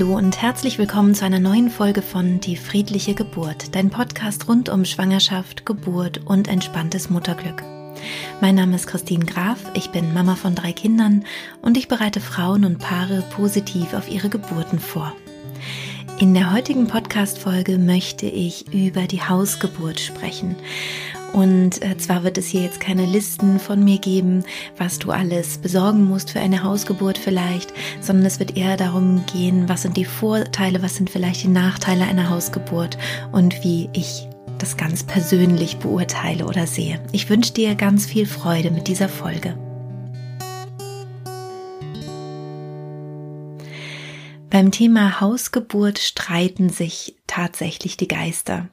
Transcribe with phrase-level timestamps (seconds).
[0.00, 4.70] Hallo und herzlich willkommen zu einer neuen Folge von Die friedliche Geburt, dein Podcast rund
[4.70, 7.62] um Schwangerschaft, Geburt und entspanntes Mutterglück.
[8.40, 11.26] Mein Name ist Christine Graf, ich bin Mama von drei Kindern
[11.60, 15.12] und ich bereite Frauen und Paare positiv auf ihre Geburten vor.
[16.18, 20.56] In der heutigen Podcast-Folge möchte ich über die Hausgeburt sprechen.
[21.32, 24.44] Und äh, zwar wird es hier jetzt keine Listen von mir geben,
[24.76, 29.68] was du alles besorgen musst für eine Hausgeburt vielleicht, sondern es wird eher darum gehen,
[29.68, 32.98] was sind die Vorteile, was sind vielleicht die Nachteile einer Hausgeburt
[33.32, 37.00] und wie ich das ganz persönlich beurteile oder sehe.
[37.12, 39.56] Ich wünsche dir ganz viel Freude mit dieser Folge.
[44.50, 48.68] Beim Thema Hausgeburt streiten sich tatsächlich die Geister.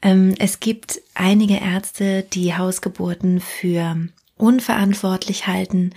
[0.00, 4.08] Ähm, es gibt einige Ärzte, die Hausgeburten für
[4.42, 5.90] unverantwortlich halten.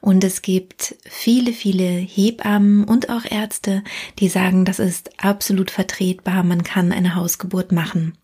[0.00, 3.84] Und es gibt viele, viele Hebammen und auch Ärzte,
[4.18, 8.18] die sagen, das ist absolut vertretbar, man kann eine Hausgeburt machen.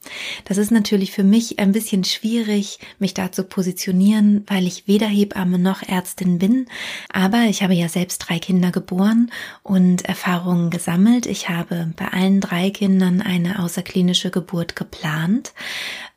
[0.45, 5.07] Das ist natürlich für mich ein bisschen schwierig, mich da zu positionieren, weil ich weder
[5.07, 6.67] Hebamme noch Ärztin bin.
[7.13, 9.31] Aber ich habe ja selbst drei Kinder geboren
[9.63, 11.27] und Erfahrungen gesammelt.
[11.27, 15.53] Ich habe bei allen drei Kindern eine außerklinische Geburt geplant.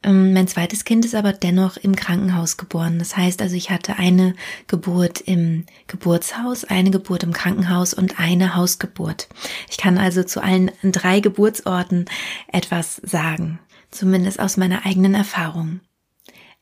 [0.03, 2.99] Ähm, mein zweites Kind ist aber dennoch im Krankenhaus geboren.
[2.99, 4.35] Das heißt also, ich hatte eine
[4.67, 9.29] Geburt im Geburtshaus, eine Geburt im Krankenhaus und eine Hausgeburt.
[9.69, 12.05] Ich kann also zu allen drei Geburtsorten
[12.51, 13.59] etwas sagen,
[13.91, 15.79] zumindest aus meiner eigenen Erfahrung.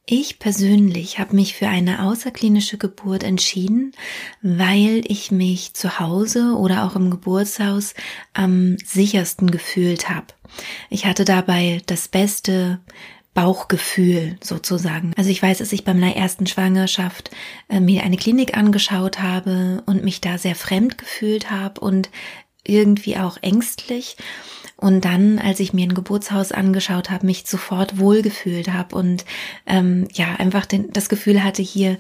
[0.08, 3.94] Ich persönlich habe mich für eine außerklinische Geburt entschieden,
[4.42, 7.94] weil ich mich zu Hause oder auch im Geburtshaus
[8.34, 10.28] am sichersten gefühlt habe.
[10.90, 12.82] Ich hatte dabei das beste
[13.34, 15.14] Bauchgefühl sozusagen.
[15.16, 17.32] Also ich weiß, dass ich bei meiner ersten Schwangerschaft
[17.70, 22.10] äh, mir eine Klinik angeschaut habe und mich da sehr fremd gefühlt habe und
[22.64, 24.18] irgendwie auch ängstlich.
[24.76, 29.26] Und dann, als ich mir ein Geburtshaus angeschaut habe, mich sofort wohlgefühlt habe und
[29.66, 31.98] ähm, ja, einfach den, das Gefühl hatte, hier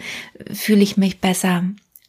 [0.52, 1.63] fühle ich mich besser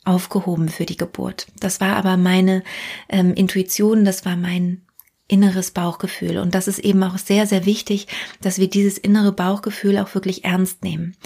[0.04, 1.46] aufgehoben für die Geburt.
[1.60, 2.62] Das war aber meine
[3.08, 4.82] ähm, Intuition, das war mein
[5.32, 6.38] inneres Bauchgefühl.
[6.38, 8.06] Und das ist eben auch sehr, sehr wichtig,
[8.42, 11.16] dass wir dieses innere Bauchgefühl auch wirklich ernst nehmen.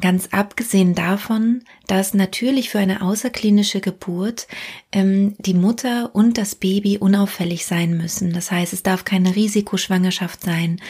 [0.00, 4.46] Ganz abgesehen davon, dass natürlich für eine außerklinische Geburt
[4.92, 8.32] ähm, die Mutter und das Baby unauffällig sein müssen.
[8.34, 10.80] Das heißt, es darf keine Risikoschwangerschaft sein.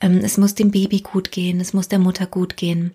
[0.00, 2.94] Ähm, es muss dem Baby gut gehen, es muss der Mutter gut gehen.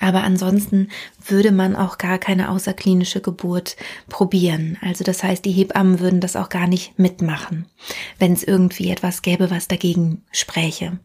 [0.00, 0.88] Aber ansonsten
[1.26, 3.76] würde man auch gar keine außerklinische Geburt
[4.08, 4.78] probieren.
[4.80, 7.66] Also das heißt, die Hebammen würden das auch gar nicht mitmachen,
[8.18, 10.98] wenn es irgendwie etwas gäbe, was dagegen spräche.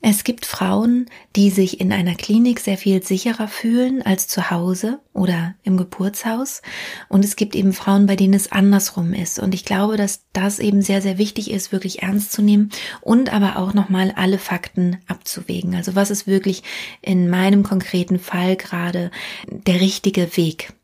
[0.00, 5.00] Es gibt Frauen, die sich in einer Klinik sehr viel sicherer fühlen als zu Hause
[5.12, 6.62] oder im Geburtshaus.
[7.08, 9.40] Und es gibt eben Frauen, bei denen es andersrum ist.
[9.40, 12.70] Und ich glaube, dass das eben sehr, sehr wichtig ist, wirklich ernst zu nehmen
[13.00, 15.74] und aber auch nochmal alle Fakten abzuwägen.
[15.74, 16.62] Also was ist wirklich
[17.02, 19.10] in meinem konkreten Fall gerade
[19.48, 20.74] der richtige Weg?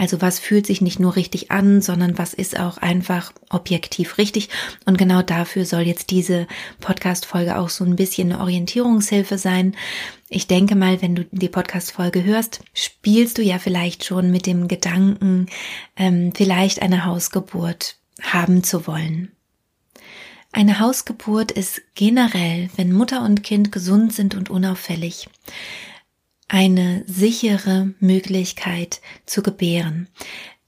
[0.00, 4.48] Also was fühlt sich nicht nur richtig an, sondern was ist auch einfach objektiv richtig.
[4.86, 6.46] Und genau dafür soll jetzt diese
[6.80, 9.76] Podcast-Folge auch so ein bisschen eine Orientierungshilfe sein.
[10.30, 14.68] Ich denke mal, wenn du die Podcast-Folge hörst, spielst du ja vielleicht schon mit dem
[14.68, 15.48] Gedanken,
[15.96, 19.32] ähm, vielleicht eine Hausgeburt haben zu wollen.
[20.50, 25.28] Eine Hausgeburt ist generell, wenn Mutter und Kind gesund sind und unauffällig,
[26.52, 30.08] eine sichere Möglichkeit zu gebären.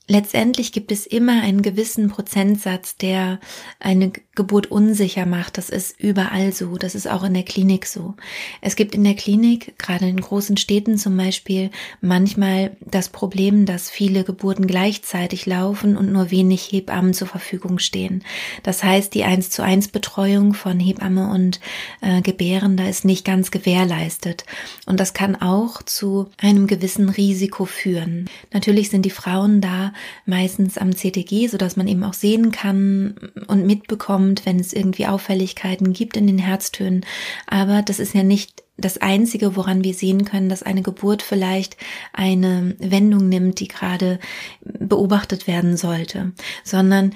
[0.09, 3.39] Letztendlich gibt es immer einen gewissen Prozentsatz, der
[3.79, 5.59] eine Geburt unsicher macht.
[5.59, 6.77] Das ist überall so.
[6.77, 8.15] Das ist auch in der Klinik so.
[8.61, 11.71] Es gibt in der Klinik, gerade in großen Städten zum Beispiel,
[12.01, 18.25] manchmal das Problem, dass viele Geburten gleichzeitig laufen und nur wenig Hebammen zur Verfügung stehen.
[18.65, 21.61] Das heißt, die 1 zu 1 Betreuung von Hebamme und
[22.01, 24.47] äh, Gebärender ist nicht ganz gewährleistet.
[24.85, 28.29] Und das kann auch zu einem gewissen Risiko führen.
[28.53, 29.92] Natürlich sind die Frauen da
[30.27, 33.15] meistens am CTG, so dass man eben auch sehen kann
[33.47, 37.05] und mitbekommt, kommt, wenn es irgendwie Auffälligkeiten gibt in den Herztönen.
[37.47, 41.77] Aber das ist ja nicht das Einzige, woran wir sehen können, dass eine Geburt vielleicht
[42.13, 44.19] eine Wendung nimmt, die gerade
[44.63, 46.33] beobachtet werden sollte,
[46.65, 47.15] sondern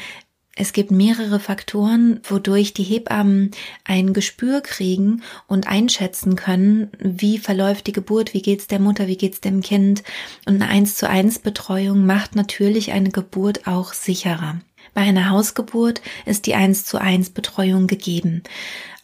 [0.59, 3.51] es gibt mehrere Faktoren, wodurch die Hebammen
[3.85, 9.19] ein Gespür kriegen und einschätzen können, wie verläuft die Geburt, wie geht's der Mutter, wie
[9.19, 10.03] geht's dem Kind.
[10.47, 14.59] Und eine 1 zu 1 Betreuung macht natürlich eine Geburt auch sicherer.
[14.95, 18.43] Bei einer Hausgeburt ist die 1 zu 1 Betreuung gegeben.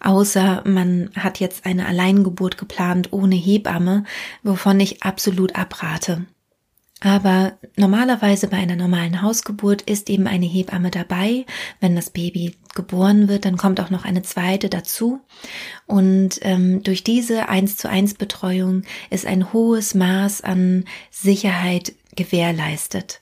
[0.00, 4.04] Außer man hat jetzt eine Alleingeburt geplant ohne Hebamme,
[4.42, 6.24] wovon ich absolut abrate.
[7.04, 11.46] Aber normalerweise bei einer normalen Hausgeburt ist eben eine Hebamme dabei.
[11.80, 15.20] Wenn das Baby geboren wird, dann kommt auch noch eine zweite dazu.
[15.86, 23.21] Und ähm, durch diese eins zu eins Betreuung ist ein hohes Maß an Sicherheit gewährleistet.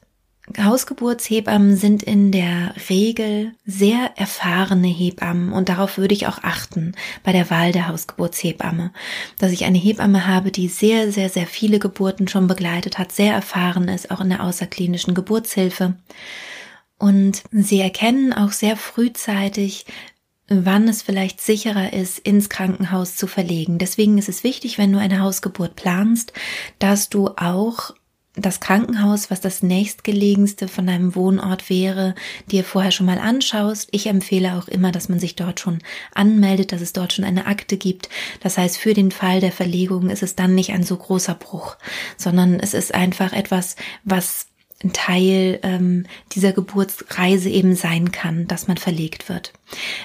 [0.59, 7.33] Hausgeburtshebammen sind in der Regel sehr erfahrene Hebammen und darauf würde ich auch achten bei
[7.33, 8.93] der Wahl der Hausgeburtshebamme,
[9.39, 13.35] dass ich eine Hebamme habe, die sehr, sehr, sehr viele Geburten schon begleitet hat, sehr
[13.35, 15.95] erfahren ist, auch in der außerklinischen Geburtshilfe.
[16.99, 19.87] Und sie erkennen auch sehr frühzeitig,
[20.49, 23.79] wann es vielleicht sicherer ist, ins Krankenhaus zu verlegen.
[23.79, 26.33] Deswegen ist es wichtig, wenn du eine Hausgeburt planst,
[26.79, 27.95] dass du auch
[28.37, 32.15] das Krankenhaus, was das nächstgelegenste von deinem Wohnort wäre,
[32.51, 33.89] dir vorher schon mal anschaust.
[33.91, 35.79] Ich empfehle auch immer, dass man sich dort schon
[36.15, 38.09] anmeldet, dass es dort schon eine Akte gibt.
[38.41, 41.77] Das heißt, für den Fall der Verlegung ist es dann nicht ein so großer Bruch,
[42.17, 43.75] sondern es ist einfach etwas,
[44.05, 44.50] was
[44.83, 49.53] ein Teil ähm, dieser Geburtsreise eben sein kann, dass man verlegt wird.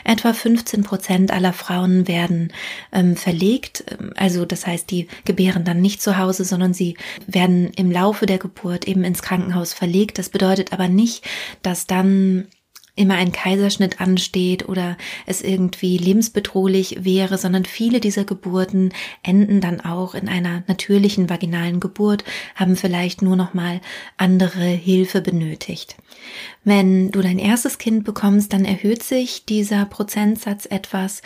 [0.03, 2.51] Etwa 15 Prozent aller Frauen werden
[2.91, 3.85] ähm, verlegt,
[4.15, 8.37] also das heißt, die gebären dann nicht zu Hause, sondern sie werden im Laufe der
[8.37, 10.17] Geburt eben ins Krankenhaus verlegt.
[10.19, 11.25] Das bedeutet aber nicht,
[11.61, 12.47] dass dann
[12.95, 19.81] immer ein Kaiserschnitt ansteht oder es irgendwie lebensbedrohlich wäre, sondern viele dieser Geburten enden dann
[19.81, 22.23] auch in einer natürlichen vaginalen Geburt,
[22.55, 23.81] haben vielleicht nur noch mal
[24.17, 25.97] andere Hilfe benötigt.
[26.63, 31.21] Wenn du dein erstes Kind bekommst, dann erhöht sich dieser Prozentsatz etwas.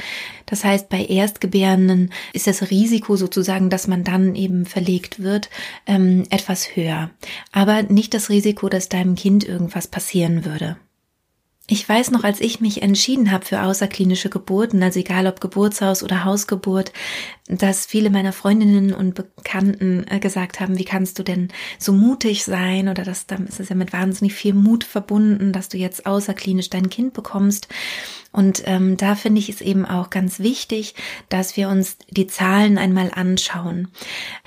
[0.46, 5.50] Das heißt, bei Erstgebärenden ist das Risiko sozusagen, dass man dann eben verlegt wird,
[5.86, 7.12] ähm, etwas höher.
[7.52, 10.78] Aber nicht das Risiko, dass deinem Kind irgendwas passieren würde.
[11.72, 16.02] Ich weiß noch, als ich mich entschieden habe für außerklinische Geburten, also egal ob Geburtshaus
[16.02, 16.92] oder Hausgeburt,
[17.48, 22.44] dass viele meiner Freundinnen und Bekannten äh, gesagt haben, wie kannst du denn so mutig
[22.44, 26.08] sein oder dass dann ist es ja mit wahnsinnig viel Mut verbunden, dass du jetzt
[26.08, 27.68] außerklinisch dein Kind bekommst.
[28.32, 30.94] Und ähm, da finde ich es eben auch ganz wichtig,
[31.30, 33.88] dass wir uns die Zahlen einmal anschauen.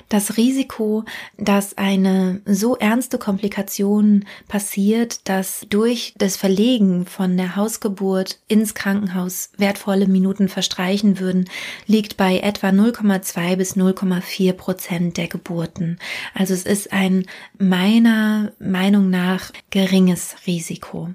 [0.07, 1.05] Das Risiko,
[1.37, 9.49] dass eine so ernste Komplikation passiert, dass durch das Verlegen von der Hausgeburt ins Krankenhaus
[9.57, 11.49] wertvolle Minuten verstreichen würden,
[11.87, 15.97] liegt bei etwa 0,2 bis 0,4 Prozent der Geburten.
[16.35, 17.25] Also es ist ein
[17.57, 21.09] meiner Meinung nach geringes Risiko.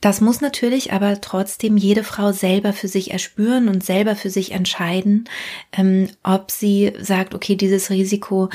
[0.00, 4.52] Das muss natürlich aber trotzdem jede Frau selber für sich erspüren und selber für sich
[4.52, 5.28] entscheiden,
[5.72, 8.48] ähm, ob sie sagt, okay, dieses Risiko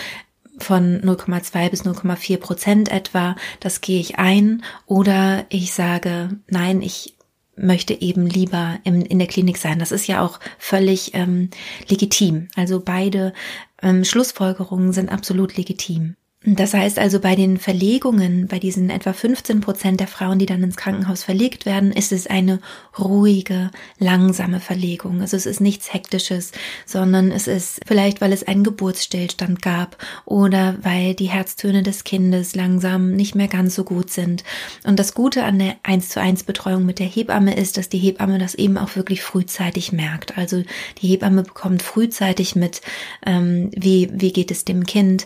[0.58, 7.16] von 0,2 bis 0,4 Prozent etwa, das gehe ich ein, oder ich sage, nein, ich
[7.56, 9.80] möchte eben lieber in, in der Klinik sein.
[9.80, 11.50] Das ist ja auch völlig ähm,
[11.88, 12.48] legitim.
[12.56, 13.34] Also beide
[13.82, 16.16] ähm, Schlussfolgerungen sind absolut legitim.
[16.46, 20.62] Das heißt also, bei den Verlegungen, bei diesen etwa 15 Prozent der Frauen, die dann
[20.62, 22.60] ins Krankenhaus verlegt werden, ist es eine
[23.00, 25.22] ruhige, langsame Verlegung.
[25.22, 26.52] Also es ist nichts Hektisches,
[26.86, 29.96] sondern es ist vielleicht, weil es einen Geburtsstillstand gab
[30.26, 34.44] oder weil die Herztöne des Kindes langsam nicht mehr ganz so gut sind.
[34.84, 38.00] Und das Gute an der 1 zu 1 Betreuung mit der Hebamme ist, dass die
[38.00, 40.38] Hebamme das eben auch wirklich frühzeitig merkt.
[40.38, 40.64] Also
[41.02, 42.82] die Hebamme bekommt frühzeitig mit,
[43.26, 45.26] ähm, wie, wie geht es dem Kind,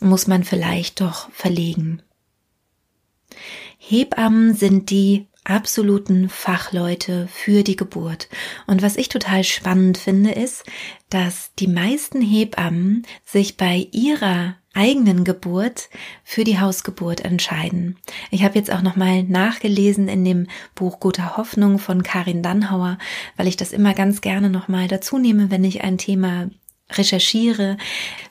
[0.00, 2.02] muss man vielleicht doch verlegen.
[3.78, 8.28] Hebammen sind die absoluten Fachleute für die Geburt.
[8.66, 10.64] Und was ich total spannend finde, ist,
[11.08, 15.88] dass die meisten Hebammen sich bei ihrer eigenen Geburt
[16.22, 17.96] für die Hausgeburt entscheiden.
[18.30, 22.98] Ich habe jetzt auch noch mal nachgelesen in dem Buch Guter Hoffnung von Karin Dannhauer,
[23.36, 26.50] weil ich das immer ganz gerne noch mal dazu nehme, wenn ich ein Thema
[26.92, 27.76] recherchiere,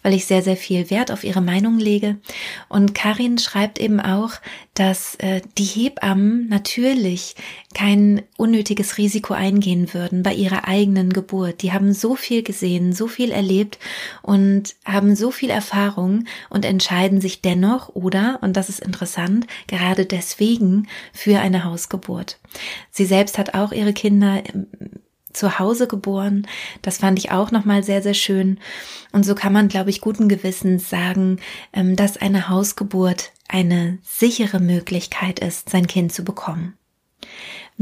[0.03, 2.17] weil ich sehr, sehr viel Wert auf ihre Meinung lege.
[2.67, 4.33] Und Karin schreibt eben auch,
[4.73, 7.35] dass äh, die Hebammen natürlich
[7.73, 11.61] kein unnötiges Risiko eingehen würden bei ihrer eigenen Geburt.
[11.61, 13.77] Die haben so viel gesehen, so viel erlebt
[14.21, 20.05] und haben so viel Erfahrung und entscheiden sich dennoch oder, und das ist interessant, gerade
[20.05, 22.39] deswegen für eine Hausgeburt.
[22.89, 24.41] Sie selbst hat auch ihre Kinder
[25.33, 26.47] zu Hause geboren.
[26.81, 28.59] Das fand ich auch nochmal sehr, sehr schön.
[29.11, 31.39] Und so kann man, glaube ich, guten Gewissens sagen,
[31.73, 36.77] ähm, dass eine Hausgeburt eine sichere Möglichkeit ist, sein Kind zu bekommen.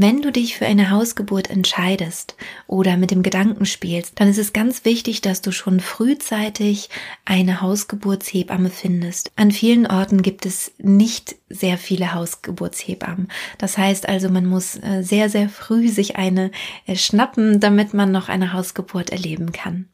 [0.00, 2.36] Wenn du dich für eine Hausgeburt entscheidest
[2.68, 6.88] oder mit dem Gedanken spielst, dann ist es ganz wichtig, dass du schon frühzeitig
[7.24, 9.32] eine Hausgeburtshebamme findest.
[9.34, 13.26] An vielen Orten gibt es nicht sehr viele Hausgeburtshebammen.
[13.58, 16.52] Das heißt also, man muss äh, sehr, sehr früh sich eine
[16.86, 19.88] äh, schnappen, damit man noch eine Hausgeburt erleben kann.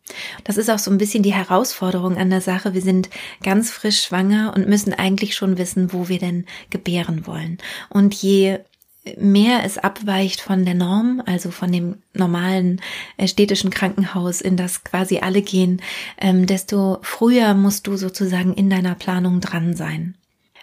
[0.44, 2.74] Das ist auch so ein bisschen die Herausforderung an der Sache.
[2.74, 3.08] Wir sind
[3.42, 7.56] ganz frisch schwanger und müssen eigentlich schon wissen, wo wir denn gebären wollen.
[7.88, 8.58] Und je
[9.18, 12.80] mehr es abweicht von der Norm, also von dem normalen
[13.16, 15.82] äh, städtischen Krankenhaus, in das quasi alle gehen,
[16.18, 20.14] ähm, desto früher musst du sozusagen in deiner Planung dran sein.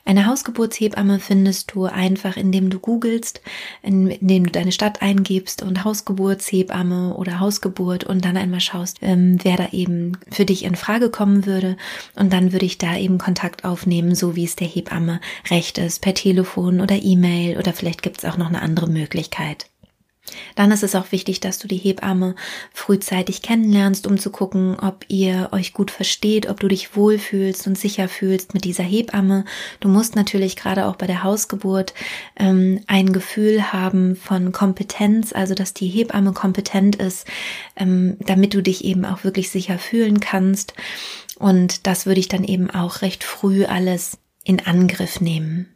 [0.04, 3.42] Eine Hausgeburtshebamme findest du einfach, indem du googelst,
[3.84, 9.58] indem du deine Stadt eingibst und Hausgeburtshebamme oder Hausgeburt und dann einmal schaust, ähm, wer
[9.58, 11.78] da eben für dich in Frage kommen würde.
[12.16, 16.02] Und dann würde ich da eben Kontakt aufnehmen, so wie es der Hebamme recht ist,
[16.02, 19.71] per Telefon oder E-Mail oder vielleicht gibt es auch noch eine andere Möglichkeit.
[20.56, 22.36] Dann ist es auch wichtig, dass du die Hebamme
[22.72, 27.78] frühzeitig kennenlernst, um zu gucken, ob ihr euch gut versteht, ob du dich wohlfühlst und
[27.78, 29.46] sicher fühlst mit dieser Hebamme.
[29.80, 31.94] Du musst natürlich gerade auch bei der Hausgeburt
[32.38, 37.28] ähm, ein Gefühl haben von Kompetenz, also dass die Hebamme kompetent ist,
[37.76, 40.74] ähm, damit du dich eben auch wirklich sicher fühlen kannst.
[41.40, 45.71] Und das würde ich dann eben auch recht früh alles in Angriff nehmen.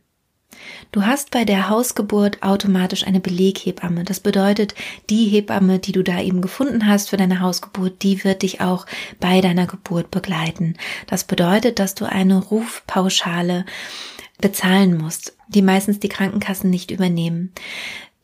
[0.92, 4.04] Du hast bei der Hausgeburt automatisch eine Beleghebamme.
[4.04, 4.76] Das bedeutet,
[5.10, 8.86] die Hebamme, die du da eben gefunden hast für deine Hausgeburt, die wird dich auch
[9.20, 10.76] bei deiner Geburt begleiten.
[11.08, 13.66] Das bedeutet, dass du eine Rufpauschale
[14.40, 17.52] bezahlen musst, die meistens die Krankenkassen nicht übernehmen.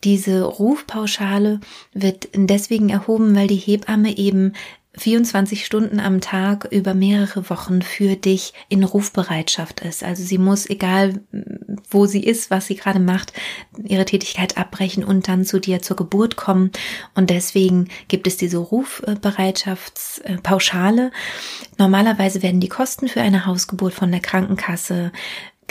[0.04, 1.60] Diese Rufpauschale
[1.94, 4.54] wird deswegen erhoben, weil die Hebamme eben
[4.98, 10.04] 24 Stunden am Tag über mehrere Wochen für dich in Rufbereitschaft ist.
[10.04, 11.22] Also sie muss, egal
[11.90, 13.32] wo sie ist, was sie gerade macht,
[13.82, 16.72] ihre Tätigkeit abbrechen und dann zu dir zur Geburt kommen.
[17.16, 21.12] Und deswegen gibt es diese Rufbereitschaftspauschale.
[21.78, 25.14] Normalerweise werden die Kosten für eine Hausgeburt von der Krankenkasse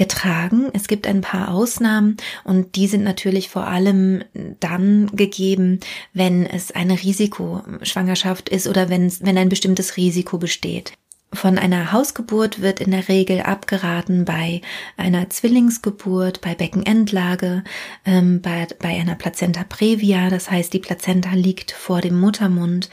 [0.01, 0.71] getragen.
[0.73, 4.25] Es gibt ein paar Ausnahmen und die sind natürlich vor allem
[4.59, 5.79] dann gegeben,
[6.15, 10.95] wenn es eine Risikoschwangerschaft ist oder wenn, wenn ein bestimmtes Risiko besteht.
[11.33, 14.63] Von einer Hausgeburt wird in der Regel abgeraten bei
[14.97, 17.63] einer Zwillingsgeburt, bei Beckenendlage,
[18.05, 22.91] ähm, bei, bei einer Plazenta previa, das heißt die Plazenta liegt vor dem Muttermund,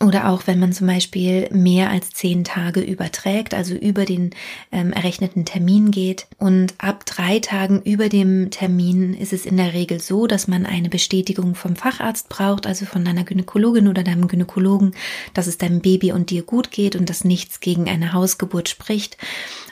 [0.00, 4.30] oder auch wenn man zum Beispiel mehr als zehn Tage überträgt, also über den
[4.72, 6.26] ähm, errechneten Termin geht.
[6.38, 10.64] Und ab drei Tagen über dem Termin ist es in der Regel so, dass man
[10.64, 14.94] eine Bestätigung vom Facharzt braucht, also von deiner Gynäkologin oder deinem Gynäkologen,
[15.34, 19.18] dass es deinem Baby und dir gut geht und dass nichts gegen eine Hausgeburt spricht.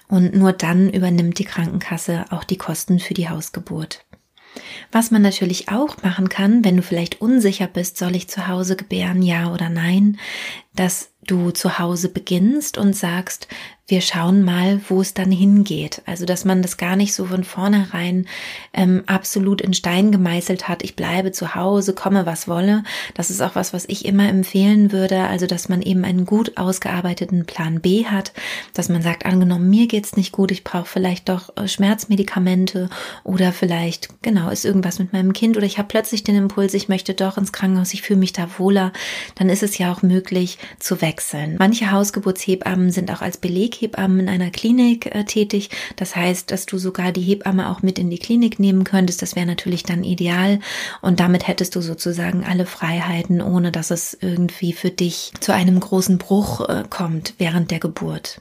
[0.09, 4.05] Und nur dann übernimmt die Krankenkasse auch die Kosten für die Hausgeburt.
[4.91, 8.77] Was man natürlich auch machen kann, wenn du vielleicht unsicher bist, soll ich zu Hause
[8.77, 10.19] gebären, ja oder nein,
[10.75, 13.49] dass du zu Hause beginnst und sagst,
[13.89, 16.03] wir schauen mal, wo es dann hingeht.
[16.07, 18.27] Also, dass man das gar nicht so von vornherein
[18.73, 20.85] ähm, absolut in Stein gemeißelt hat.
[20.85, 22.85] Ich bleibe zu Hause, komme was wolle.
[23.15, 25.25] Das ist auch was, was ich immer empfehlen würde.
[25.25, 28.33] Also, dass man eben einen gut ausgearbeiteten Plan B hat,
[28.73, 32.89] dass man sagt, angenommen, mir geht's nicht gut, ich brauche vielleicht doch äh, Schmerzmedikamente
[33.25, 36.89] oder vielleicht, genau, ist irgendwas mit meinem Kind oder ich habe plötzlich den Impuls, ich
[36.89, 38.93] möchte doch ins Krankenhaus, ich fühle mich da wohler.
[39.35, 41.57] Dann ist es ja auch möglich zu wechseln.
[41.59, 45.71] Manche Hausgeburtshebammen sind auch als Beleg Hebamme in einer Klinik äh, tätig.
[45.97, 49.23] Das heißt, dass du sogar die Hebamme auch mit in die Klinik nehmen könntest.
[49.23, 50.61] Das wäre natürlich dann ideal.
[51.01, 55.81] Und damit hättest du sozusagen alle Freiheiten, ohne dass es irgendwie für dich zu einem
[55.81, 58.41] großen Bruch äh, kommt während der Geburt.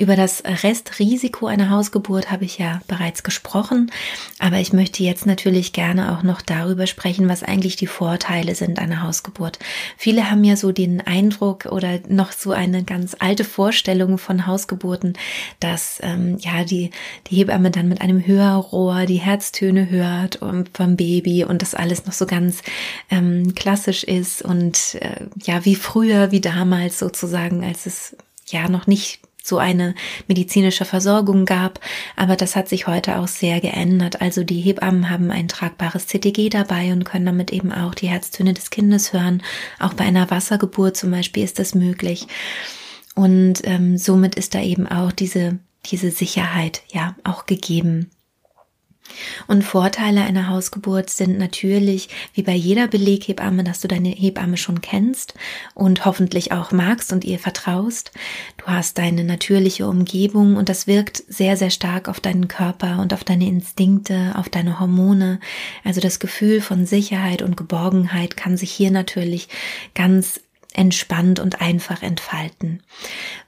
[0.00, 3.92] Über das Restrisiko einer Hausgeburt habe ich ja bereits gesprochen,
[4.38, 8.78] aber ich möchte jetzt natürlich gerne auch noch darüber sprechen, was eigentlich die Vorteile sind
[8.78, 9.58] einer Hausgeburt.
[9.98, 15.18] Viele haben ja so den Eindruck oder noch so eine ganz alte Vorstellung von Hausgeburten,
[15.60, 16.92] dass ähm, ja die
[17.26, 20.38] die Hebamme dann mit einem Hörrohr die Herztöne hört
[20.72, 22.62] vom Baby und das alles noch so ganz
[23.10, 28.16] ähm, klassisch ist und äh, ja wie früher, wie damals sozusagen, als es
[28.46, 29.94] ja noch nicht so eine
[30.28, 31.80] medizinische Versorgung gab.
[32.16, 34.20] Aber das hat sich heute auch sehr geändert.
[34.20, 38.54] Also die Hebammen haben ein tragbares CTG dabei und können damit eben auch die Herztöne
[38.54, 39.42] des Kindes hören.
[39.78, 42.26] Auch bei einer Wassergeburt zum Beispiel ist das möglich.
[43.14, 48.10] Und ähm, somit ist da eben auch diese, diese Sicherheit ja auch gegeben.
[49.46, 54.80] Und Vorteile einer Hausgeburt sind natürlich, wie bei jeder Beleghebamme, dass du deine Hebamme schon
[54.80, 55.34] kennst
[55.74, 58.12] und hoffentlich auch magst und ihr vertraust.
[58.56, 63.14] Du hast deine natürliche Umgebung und das wirkt sehr, sehr stark auf deinen Körper und
[63.14, 65.40] auf deine Instinkte, auf deine Hormone.
[65.84, 69.48] Also das Gefühl von Sicherheit und Geborgenheit kann sich hier natürlich
[69.94, 70.40] ganz
[70.72, 72.82] entspannt und einfach entfalten.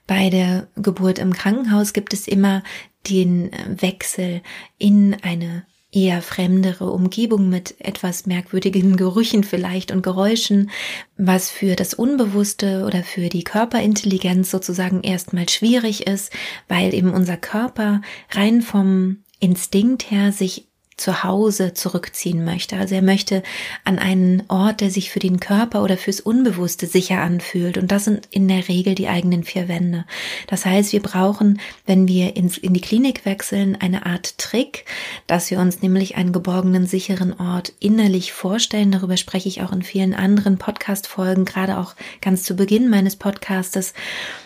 [0.06, 2.62] Bei der Geburt im Krankenhaus gibt es immer
[3.08, 4.42] den Wechsel
[4.78, 10.70] in eine eher fremdere Umgebung mit etwas merkwürdigen Gerüchen vielleicht und Geräuschen,
[11.16, 16.32] was für das Unbewusste oder für die Körperintelligenz sozusagen erstmal schwierig ist,
[16.68, 20.71] weil eben unser Körper rein vom Instinkt her sich
[21.02, 22.76] zu Hause zurückziehen möchte.
[22.76, 23.42] Also er möchte
[23.84, 27.76] an einen Ort, der sich für den Körper oder fürs Unbewusste sicher anfühlt.
[27.76, 30.04] Und das sind in der Regel die eigenen vier Wände.
[30.46, 34.84] Das heißt, wir brauchen, wenn wir ins, in die Klinik wechseln, eine Art Trick,
[35.26, 38.92] dass wir uns nämlich einen geborgenen, sicheren Ort innerlich vorstellen.
[38.92, 43.92] Darüber spreche ich auch in vielen anderen Podcast-Folgen, gerade auch ganz zu Beginn meines Podcastes,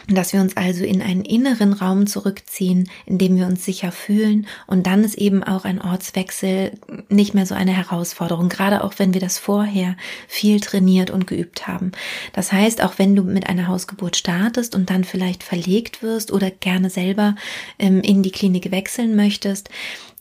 [0.09, 4.47] dass wir uns also in einen inneren Raum zurückziehen, in dem wir uns sicher fühlen.
[4.67, 6.73] Und dann ist eben auch ein Ortswechsel Wechsel
[7.09, 9.97] nicht mehr so eine Herausforderung, gerade auch wenn wir das vorher
[10.29, 11.93] viel trainiert und geübt haben.
[12.33, 16.51] Das heißt, auch wenn du mit einer Hausgeburt startest und dann vielleicht verlegt wirst oder
[16.51, 17.35] gerne selber
[17.79, 19.71] ähm, in die Klinik wechseln möchtest,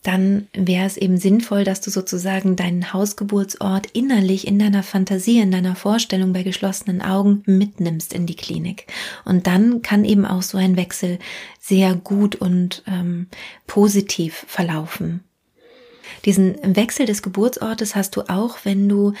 [0.02, 5.50] dann wäre es eben sinnvoll, dass du sozusagen deinen Hausgeburtsort innerlich in deiner Fantasie, in
[5.50, 8.86] deiner Vorstellung bei geschlossenen Augen mitnimmst in die Klinik.
[9.24, 11.18] Und dann kann eben auch so ein Wechsel
[11.58, 13.26] sehr gut und ähm,
[13.66, 15.24] positiv verlaufen.
[16.24, 19.12] Diesen Wechsel des Geburtsortes hast du auch, wenn du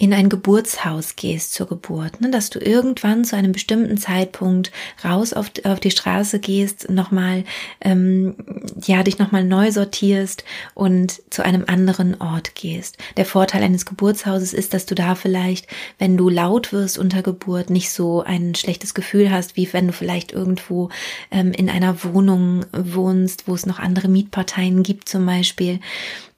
[0.00, 4.72] in ein Geburtshaus gehst zur Geburt, ne, dass du irgendwann zu einem bestimmten Zeitpunkt
[5.04, 7.44] raus auf, auf die Straße gehst, nochmal,
[7.82, 8.34] ähm,
[8.82, 10.42] ja, dich nochmal neu sortierst
[10.72, 12.96] und zu einem anderen Ort gehst.
[13.18, 15.66] Der Vorteil eines Geburtshauses ist, dass du da vielleicht,
[15.98, 19.92] wenn du laut wirst unter Geburt, nicht so ein schlechtes Gefühl hast, wie wenn du
[19.92, 20.88] vielleicht irgendwo
[21.30, 25.78] ähm, in einer Wohnung wohnst, wo es noch andere Mietparteien gibt zum Beispiel,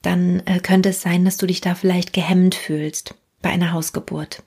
[0.01, 4.41] dann äh, könnte es sein, dass du dich da vielleicht gehemmt fühlst bei einer Hausgeburt.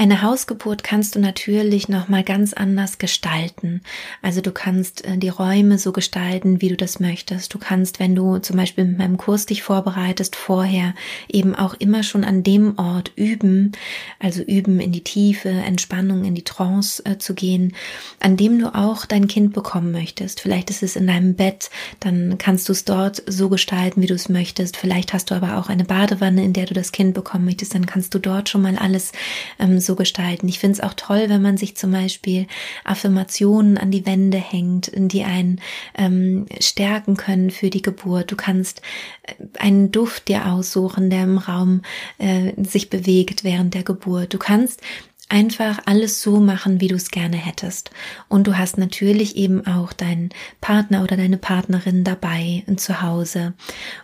[0.00, 3.80] Eine Hausgeburt kannst du natürlich noch mal ganz anders gestalten.
[4.22, 7.52] Also du kannst äh, die Räume so gestalten, wie du das möchtest.
[7.52, 10.94] Du kannst, wenn du zum Beispiel mit meinem Kurs dich vorbereitest, vorher
[11.28, 13.72] eben auch immer schon an dem Ort üben,
[14.20, 17.74] also üben in die Tiefe, Entspannung, in die Trance äh, zu gehen,
[18.20, 20.40] an dem du auch dein Kind bekommen möchtest.
[20.40, 24.14] Vielleicht ist es in deinem Bett, dann kannst du es dort so gestalten, wie du
[24.14, 24.76] es möchtest.
[24.76, 27.86] Vielleicht hast du aber auch eine Badewanne, in der du das Kind bekommen möchtest, dann
[27.86, 29.10] kannst du dort schon mal alles
[29.58, 30.46] ähm, so gestalten.
[30.46, 32.46] Ich finde es auch toll, wenn man sich zum Beispiel
[32.84, 35.60] Affirmationen an die Wände hängt, die einen
[35.96, 38.30] ähm, stärken können für die Geburt.
[38.30, 38.82] Du kannst
[39.22, 41.82] äh, einen Duft dir aussuchen, der im Raum
[42.18, 44.34] äh, sich bewegt während der Geburt.
[44.34, 44.82] Du kannst
[45.28, 47.90] einfach alles so machen, wie du es gerne hättest.
[48.28, 53.52] Und du hast natürlich eben auch deinen Partner oder deine Partnerin dabei zu Hause.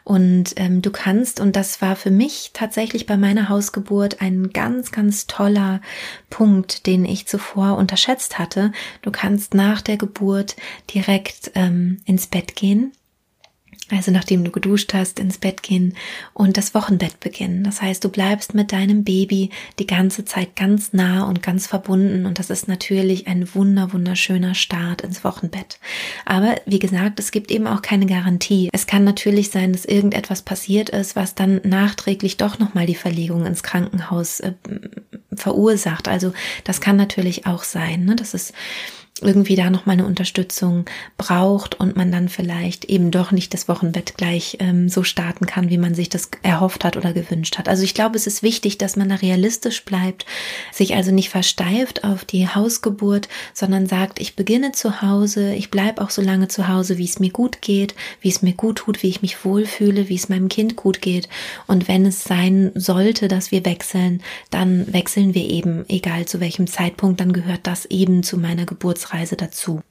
[0.04, 4.92] Und ähm, du kannst, und das war für mich tatsächlich bei meiner Hausgeburt ein ganz,
[4.92, 5.80] ganz toller
[6.28, 8.72] Punkt, den ich zuvor unterschätzt hatte.
[9.02, 10.56] Du kannst nach der Geburt
[10.92, 12.92] direkt ähm, ins Bett gehen
[13.90, 15.94] also nachdem du geduscht hast, ins Bett gehen
[16.33, 17.64] und das Wochenbett beginnen.
[17.64, 22.25] Das heißt, du bleibst mit deinem Baby die ganze Zeit ganz nah und ganz verbunden
[22.25, 25.79] und das ist natürlich ein wunder, wunderschöner Start ins Wochenbett.
[26.25, 28.70] Aber wie gesagt, es gibt eben auch keine Garantie.
[28.73, 33.44] Es kann natürlich sein, dass irgendetwas passiert ist, was dann nachträglich doch nochmal die Verlegung
[33.44, 34.53] ins Krankenhaus äh,
[35.35, 36.09] verursacht.
[36.09, 36.33] Also
[36.64, 38.05] das kann natürlich auch sein.
[38.05, 38.16] Ne?
[38.16, 38.55] Das ist
[39.20, 43.68] irgendwie da noch mal eine Unterstützung braucht und man dann vielleicht eben doch nicht das
[43.68, 47.68] Wochenbett gleich ähm, so starten kann, wie man sich das erhofft hat oder gewünscht hat.
[47.68, 50.27] Also ich glaube, es ist wichtig, dass man da realistisch bleibt,
[50.72, 56.03] sich also nicht versteift auf die Hausgeburt, sondern sagt, ich beginne zu Hause, ich bleibe
[56.03, 59.05] auch so lange zu Hause, wie es mir gut geht, wie es mir gut tut,
[59.05, 61.29] wie ich mich wohlfühle, wie es meinem Kind gut geht.
[61.68, 66.66] Und wenn es sein sollte, dass wir wechseln, dann wechseln wir eben, egal zu welchem
[66.66, 69.83] Zeitpunkt, dann gehört das eben zu meiner Geburts Geburtsreise dazu.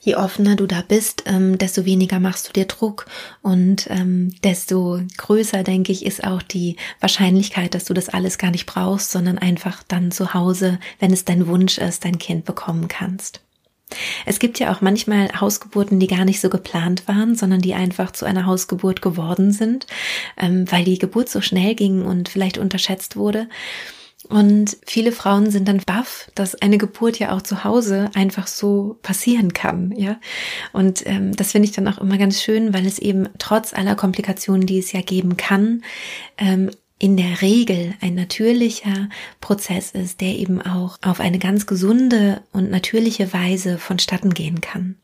[0.00, 3.06] Je offener du da bist, ähm, desto weniger machst du dir Druck
[3.42, 8.50] und ähm, desto größer, denke ich, ist auch die Wahrscheinlichkeit, dass du das alles gar
[8.50, 12.88] nicht brauchst, sondern einfach dann zu Hause, wenn es dein Wunsch ist, dein Kind bekommen
[12.88, 13.40] kannst.
[14.26, 18.12] Es gibt ja auch manchmal Hausgeburten, die gar nicht so geplant waren, sondern die einfach
[18.12, 19.86] zu einer Hausgeburt geworden sind,
[20.36, 23.48] ähm, weil die Geburt so schnell ging und vielleicht unterschätzt wurde.
[24.28, 28.98] Und viele Frauen sind dann baff, dass eine Geburt ja auch zu Hause einfach so
[29.02, 30.18] passieren kann, ja.
[30.72, 33.96] Und ähm, das finde ich dann auch immer ganz schön, weil es eben trotz aller
[33.96, 35.82] Komplikationen, die es ja geben kann,
[36.38, 39.08] ähm, in der Regel ein natürlicher
[39.40, 44.96] Prozess ist, der eben auch auf eine ganz gesunde und natürliche Weise vonstatten gehen kann.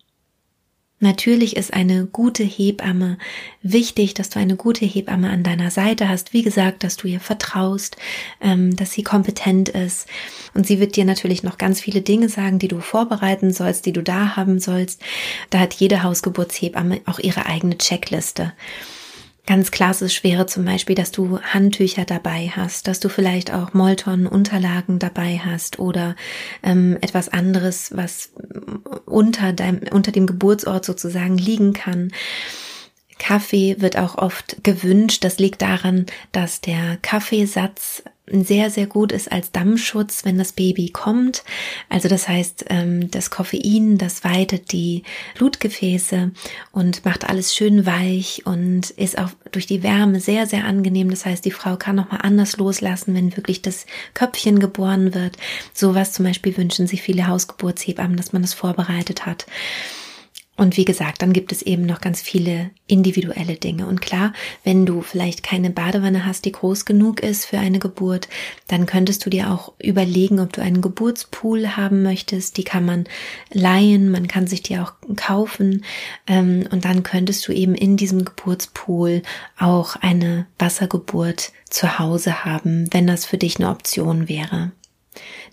[1.02, 3.16] Natürlich ist eine gute Hebamme
[3.62, 6.34] wichtig, dass du eine gute Hebamme an deiner Seite hast.
[6.34, 7.96] Wie gesagt, dass du ihr vertraust,
[8.42, 10.06] ähm, dass sie kompetent ist.
[10.52, 13.94] Und sie wird dir natürlich noch ganz viele Dinge sagen, die du vorbereiten sollst, die
[13.94, 15.00] du da haben sollst.
[15.48, 18.52] Da hat jede Hausgeburtshebamme auch ihre eigene Checkliste.
[19.50, 25.00] Ganz klassisch wäre zum Beispiel, dass du Handtücher dabei hast, dass du vielleicht auch Molton-Unterlagen
[25.00, 26.14] dabei hast oder
[26.62, 28.30] ähm, etwas anderes, was
[29.06, 32.12] unter, deinem, unter dem Geburtsort sozusagen liegen kann.
[33.18, 35.24] Kaffee wird auch oft gewünscht.
[35.24, 40.90] Das liegt daran, dass der Kaffeesatz sehr, sehr gut ist als Dammschutz, wenn das Baby
[40.90, 41.42] kommt.
[41.88, 45.02] Also das heißt, ähm, das Koffein, das weitet die
[45.36, 46.30] Blutgefäße
[46.72, 51.10] und macht alles schön weich und ist auch durch die Wärme sehr, sehr angenehm.
[51.10, 55.36] Das heißt, die Frau kann nochmal anders loslassen, wenn wirklich das Köpfchen geboren wird.
[55.74, 59.46] Sowas zum Beispiel wünschen sich viele Hausgeburtshebammen, dass man das vorbereitet hat.
[60.60, 63.86] Und wie gesagt, dann gibt es eben noch ganz viele individuelle Dinge.
[63.86, 68.28] Und klar, wenn du vielleicht keine Badewanne hast, die groß genug ist für eine Geburt,
[68.68, 72.58] dann könntest du dir auch überlegen, ob du einen Geburtspool haben möchtest.
[72.58, 73.04] Die kann man
[73.50, 75.82] leihen, man kann sich die auch kaufen.
[76.26, 79.22] Ähm, und dann könntest du eben in diesem Geburtspool
[79.58, 84.72] auch eine Wassergeburt zu Hause haben, wenn das für dich eine Option wäre.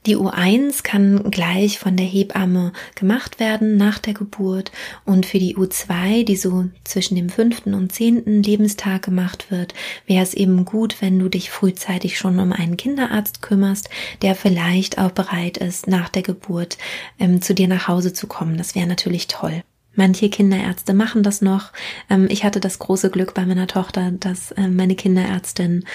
[0.06, 4.72] Die U1 kann gleich von der Hebamme gemacht werden nach der Geburt
[5.04, 9.74] und für die U2, die so zwischen dem fünften und zehnten Lebenstag gemacht wird,
[10.06, 13.90] wäre es eben gut, wenn du dich frühzeitig schon um einen Kinderarzt kümmerst,
[14.22, 16.78] der vielleicht auch bereit ist, nach der Geburt
[17.20, 18.58] ähm, zu dir nach Hause zu kommen.
[18.58, 19.64] Das wäre natürlich toll.
[19.98, 21.74] Manche Kinderärzte machen das noch.
[22.08, 25.86] Ähm, ich hatte das große Glück bei meiner Tochter, dass ähm, meine Kinderärztin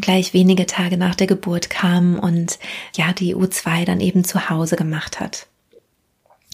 [0.00, 2.58] gleich wenige Tage nach der Geburt kam und
[2.96, 5.46] ja, die U2 dann eben zu Hause gemacht hat.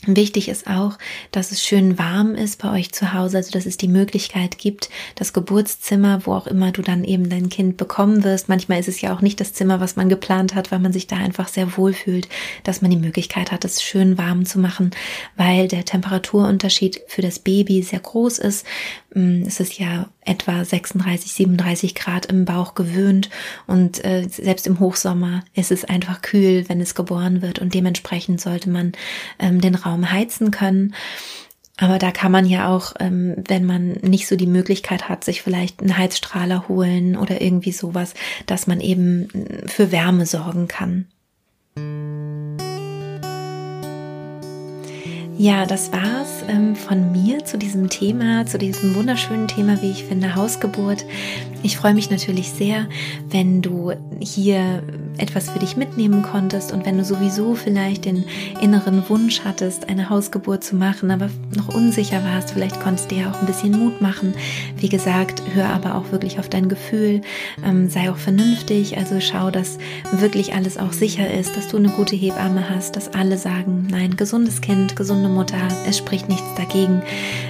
[0.07, 0.99] Wichtig ist auch,
[1.33, 4.89] dass es schön warm ist bei euch zu Hause, also dass es die Möglichkeit gibt,
[5.17, 8.49] das Geburtszimmer, wo auch immer du dann eben dein Kind bekommen wirst.
[8.49, 11.09] Manchmal ist es ja auch nicht das Zimmer, was man geplant hat, weil man sich
[11.09, 12.29] da einfach sehr wohl fühlt,
[12.63, 14.93] dass man die Möglichkeit hat, es schön warm zu machen,
[15.37, 18.65] weil der Temperaturunterschied für das Baby sehr groß ist.
[19.17, 23.31] Mm, es ist ja etwa 36, 37 Grad im Bauch gewöhnt
[23.67, 28.43] und äh, selbst im Hochsommer ist es einfach kühl, wenn es geboren wird und dementsprechend
[28.43, 28.93] sollte man
[29.39, 30.95] ähm, den Raum heizen können.
[31.79, 35.41] Aber da kann man ja auch, ähm, wenn man nicht so die Möglichkeit hat, sich
[35.41, 38.13] vielleicht einen Heizstrahler holen oder irgendwie sowas,
[38.45, 39.29] dass man eben
[39.67, 41.07] für Wärme sorgen kann.
[45.39, 50.05] Ja, das war's ähm, von mir zu diesem Thema, zu diesem wunderschönen Thema, wie ich
[50.05, 51.05] finde, Hausgeburt.
[51.63, 52.87] Ich freue mich natürlich sehr,
[53.31, 54.83] wenn du hier
[55.19, 58.25] etwas für dich mitnehmen konntest und wenn du sowieso vielleicht den
[58.61, 63.31] inneren Wunsch hattest, eine Hausgeburt zu machen, aber noch unsicher warst, vielleicht konntest du ja
[63.31, 64.35] auch ein bisschen Mut machen.
[64.77, 67.23] Wie gesagt, hör aber auch wirklich auf dein Gefühl,
[67.65, 69.79] ähm, sei auch vernünftig, also schau, dass
[70.13, 74.17] wirklich alles auch sicher ist, dass du eine gute Hebamme hast, dass alle sagen, nein,
[74.17, 77.03] gesundes Kind, gesunde Mutter, es spricht nichts dagegen.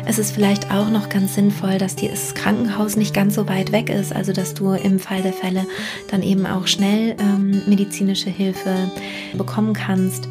[0.06, 3.90] Es ist vielleicht auch noch ganz sinnvoll, dass das Krankenhaus nicht ganz so weit weg
[3.96, 5.66] ist, also dass du im Fall der Fälle
[6.10, 8.90] dann eben auch schnell ähm, medizinische Hilfe
[9.36, 10.28] bekommen kannst.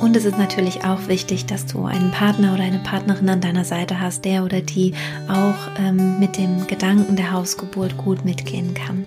[0.00, 3.64] Und es ist natürlich auch wichtig, dass du einen Partner oder eine Partnerin an deiner
[3.64, 4.94] Seite hast, der oder die
[5.28, 9.04] auch ähm, mit dem Gedanken der Hausgeburt gut mitgehen kann.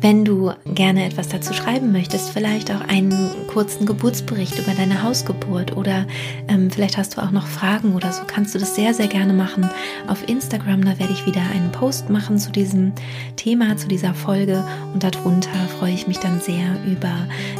[0.00, 5.76] Wenn du gerne etwas dazu schreiben möchtest, vielleicht auch einen kurzen Geburtsbericht über deine Hausgeburt
[5.76, 6.06] oder
[6.48, 9.34] ähm, vielleicht hast du auch noch Fragen oder so, kannst du das sehr, sehr gerne
[9.34, 9.68] machen
[10.08, 10.84] auf Instagram.
[10.84, 12.92] Da werde ich wieder einen Post machen zu diesem
[13.36, 17.12] Thema, zu dieser Folge und darunter freue ich mich dann sehr über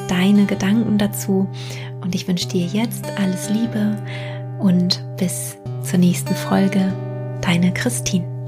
[0.09, 1.47] deine Gedanken dazu.
[2.01, 3.97] Und ich wünsche dir jetzt alles Liebe
[4.59, 6.91] und bis zur nächsten Folge.
[7.43, 8.40] Deine Christine.